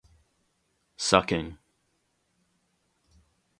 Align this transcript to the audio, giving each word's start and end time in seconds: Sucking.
Sucking. 0.97 1.59